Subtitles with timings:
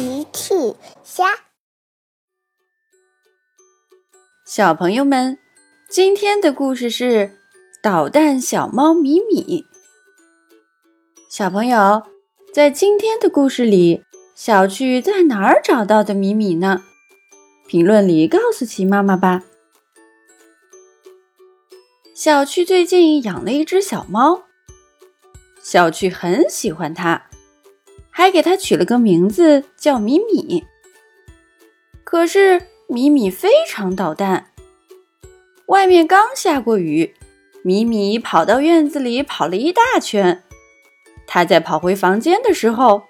[0.00, 0.54] 奇趣
[1.04, 1.26] 虾，
[4.46, 5.38] 小朋友们，
[5.90, 7.36] 今天的故事是
[7.82, 9.66] 捣蛋小猫米米。
[11.28, 12.04] 小朋友，
[12.50, 14.02] 在今天的故事里，
[14.34, 16.82] 小趣在哪儿找到的米米呢？
[17.68, 19.42] 评论里告诉奇妈妈吧。
[22.14, 24.44] 小趣最近养了一只小猫，
[25.62, 27.26] 小趣很喜欢它。
[28.20, 30.64] 还给它取了个名字叫米米。
[32.04, 34.48] 可是米米非常捣蛋。
[35.68, 37.14] 外面刚下过雨，
[37.62, 40.42] 米米跑到院子里跑了一大圈。
[41.26, 43.04] 他在跑回房间的时候，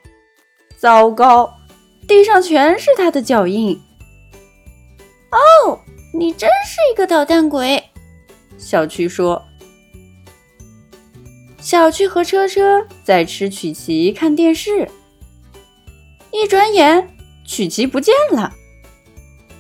[0.77, 1.55] 糟糕，
[2.07, 3.77] 地上全是他的脚印。
[5.33, 5.81] 哦，
[6.15, 7.83] 你真是一个捣蛋鬼！
[8.57, 9.43] 小趣说。
[11.61, 14.89] 小趣和车车在吃曲奇看电视。
[16.33, 17.09] 一转眼，
[17.45, 18.53] 曲奇不见了。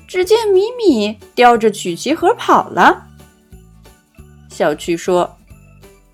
[0.06, 3.06] 只见米米叼着曲奇盒跑了。
[4.50, 5.36] 小趣说：“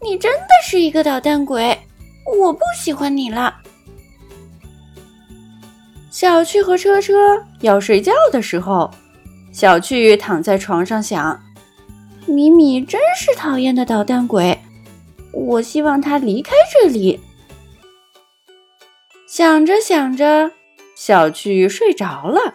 [0.02, 1.78] 你真的是一个捣蛋鬼，
[2.40, 3.54] 我不喜欢你了。”
[6.10, 7.14] 小趣和车车
[7.60, 8.90] 要睡觉的时候，
[9.52, 11.38] 小趣躺在床上想
[12.26, 14.58] ：“米米真是讨厌的捣蛋鬼，
[15.32, 17.20] 我希望他离开这里。”
[19.36, 20.50] 想着想着，
[20.94, 22.54] 小趣睡着了。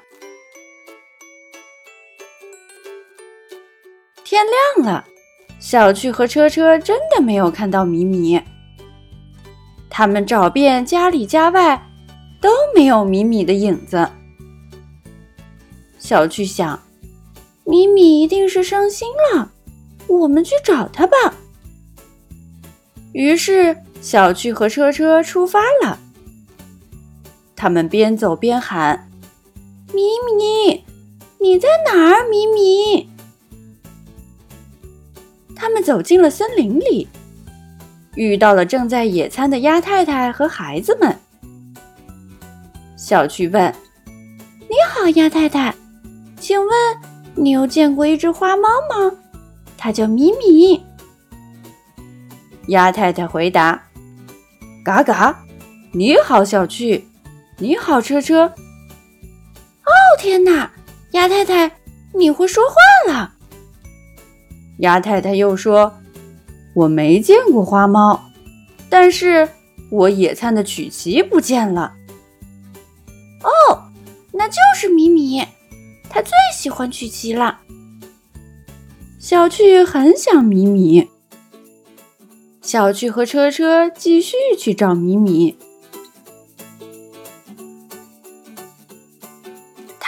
[4.24, 4.44] 天
[4.76, 5.06] 亮了，
[5.60, 8.42] 小趣和车车真的没有看到米米。
[9.92, 11.80] 他们找遍家里家外，
[12.42, 14.10] 都没有米米的影子。
[16.00, 16.82] 小趣想，
[17.64, 19.52] 米米一定是伤心了，
[20.08, 21.16] 我们去找他吧。
[23.14, 26.00] 于是，小趣和车车出发了。
[27.62, 29.08] 他们边走边喊
[29.94, 30.02] ：“米
[30.36, 30.84] 米，
[31.40, 32.28] 你在哪儿？
[32.28, 33.08] 米米！”
[35.56, 37.08] 他们走进了森林里，
[38.16, 41.16] 遇到了正在野餐的鸭太太和孩子们。
[42.98, 43.72] 小趣问
[44.68, 45.76] ：“你好，鸭太太，
[46.40, 46.70] 请问
[47.36, 49.16] 你有见过一只花猫吗？
[49.78, 50.84] 它叫米米。”
[52.70, 53.84] 鸭太太回答
[54.84, 55.44] ：“嘎嘎，
[55.92, 57.08] 你好，小趣。”
[57.62, 58.46] 你好，车车。
[58.46, 60.72] 哦，天哪，
[61.12, 61.72] 鸭太太，
[62.12, 63.34] 你会说话了。
[64.80, 65.94] 鸭太太又说
[66.74, 68.20] ：“我没见过花猫，
[68.90, 69.48] 但是
[69.92, 71.94] 我野餐的曲奇不见了。”
[73.46, 73.84] 哦，
[74.32, 75.46] 那就是米米，
[76.10, 77.60] 他最喜欢曲奇了。
[79.20, 81.10] 小趣很想米米。
[82.64, 85.60] 小趣和车车继续去找米米。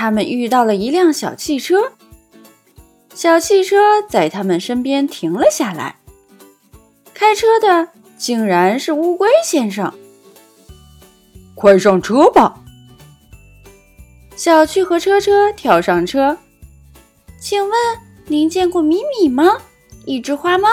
[0.03, 1.94] 他们遇到了一辆小汽车，
[3.16, 5.96] 小汽车在他们身边停了下来。
[7.14, 7.88] 开车的
[8.18, 9.94] 竟然是乌龟先生。
[11.56, 12.62] 快上车吧！
[14.36, 16.38] 小趣和车车跳上车。
[17.40, 17.72] 请问
[18.28, 19.53] 您见过米米吗？
[20.06, 20.68] 一只花猫。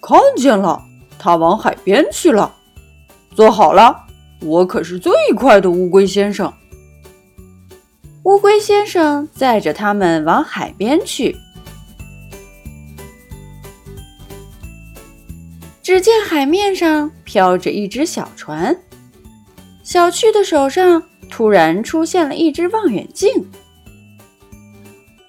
[0.00, 0.82] 看见了，
[1.18, 2.54] 它往海边去了。
[3.36, 3.94] 坐好了，
[4.40, 6.50] 我可是最快的乌龟先生。
[8.24, 11.34] 乌龟先生载着他们往海边去。
[15.82, 18.78] 只见海面上飘着一只小船，
[19.82, 23.50] 小趣的手上突然出现了一只望远镜。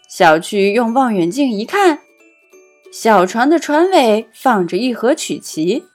[0.09, 1.99] 小趣用望远镜一看，
[2.91, 5.85] 小船的船尾放着一盒曲奇。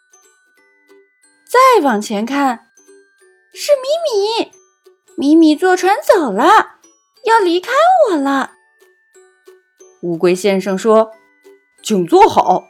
[1.46, 2.68] 再往前看，
[3.54, 4.50] 是米米，
[5.16, 6.75] 米米坐船走了。
[7.26, 7.72] 要离开
[8.08, 8.52] 我了，
[10.02, 11.10] 乌龟先生说
[11.82, 12.68] ：“请坐好。”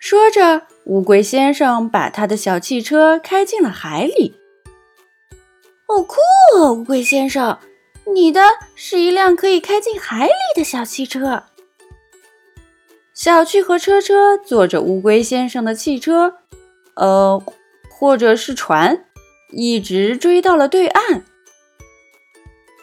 [0.00, 4.36] 说着，乌龟先生把他的小汽车开进了海里。
[5.86, 6.16] 好酷
[6.56, 7.58] 哦，乌龟先生，
[8.14, 8.40] 你的
[8.74, 11.42] 是一辆可以开进海里的小汽车。
[13.12, 16.36] 小趣和车车坐着乌龟先生的汽车，
[16.94, 17.42] 呃，
[17.90, 19.04] 或者是船，
[19.52, 21.24] 一直追到了对岸。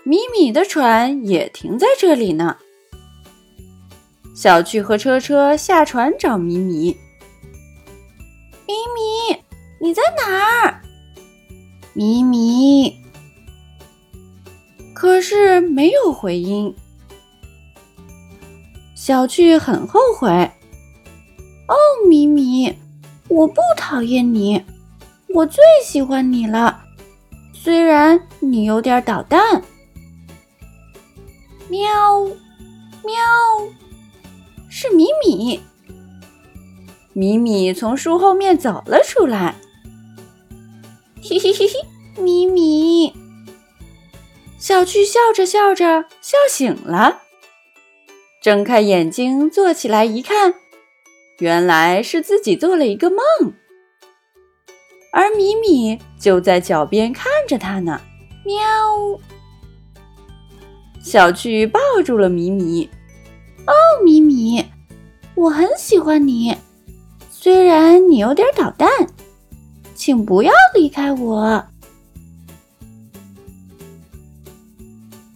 [0.08, 2.58] 米米的船也停在这里呢。
[4.36, 6.96] 小趣和车车下船找米米。
[8.68, 9.36] 米米，
[9.82, 10.80] 你在哪儿？
[11.94, 13.02] 米米，
[14.94, 16.72] 可是没有回音。
[18.96, 20.30] 小趣很后悔。
[21.68, 21.74] 哦，
[22.08, 22.72] 米米，
[23.28, 24.64] 我不讨厌你，
[25.30, 26.80] 我最喜欢你了。
[27.54, 29.64] 虽然你有点捣蛋。
[31.68, 32.26] 喵，
[33.04, 33.14] 喵，
[34.70, 35.60] 是米米。
[37.14, 39.56] 米米从树后面走了出来。
[41.24, 43.14] 嘿嘿嘿嘿，米米。
[44.60, 47.22] 小巨笑着笑着笑醒了，
[48.42, 50.54] 睁开眼睛坐起来一看，
[51.40, 53.20] 原来是自己做了一个梦，
[55.12, 58.02] 而米米就在脚边看着他呢。
[58.44, 58.62] 喵。
[61.06, 62.90] 小趣抱住了米米。
[63.68, 63.72] 哦，
[64.04, 64.66] 米米，
[65.36, 66.58] 我很喜欢你，
[67.30, 68.90] 虽然你有点捣蛋，
[69.94, 71.64] 请不要离开我。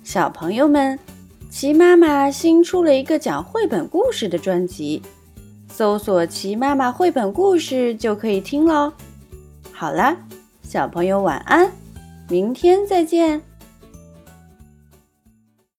[0.04, 0.98] 小朋友们，
[1.52, 5.04] 齐妈妈新出了一个讲绘本故事的专辑，
[5.72, 8.92] 搜索“齐妈妈绘本故事”就可以听喽。
[9.72, 10.18] 好啦，
[10.64, 11.72] 小朋友晚安，
[12.28, 13.49] 明天再见。